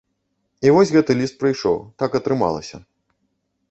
[0.67, 2.85] І вось гэты ліст прыйшоў, так атрымалася.